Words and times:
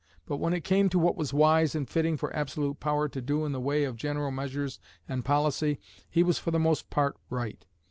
But 0.25 0.37
when 0.37 0.55
it 0.55 0.63
came 0.63 0.89
to 0.89 0.97
what 0.97 1.15
was 1.15 1.31
wise 1.31 1.75
and 1.75 1.87
fitting 1.87 2.17
for 2.17 2.35
absolute 2.35 2.79
power 2.79 3.07
to 3.07 3.21
do 3.21 3.45
in 3.45 3.51
the 3.51 3.61
way 3.61 3.83
of 3.83 3.97
general 3.97 4.31
measures 4.31 4.79
and 5.07 5.23
policy, 5.23 5.79
he 6.09 6.23
was 6.23 6.39
for 6.39 6.49
the 6.49 6.57
most 6.57 6.89
part 6.89 7.17
right. 7.29 7.63